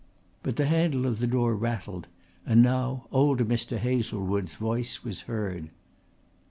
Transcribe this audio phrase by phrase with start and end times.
[0.41, 2.07] But the handle of the door rattled
[2.43, 3.77] and now old Mr.
[3.77, 5.69] Hazlewood's voice was heard.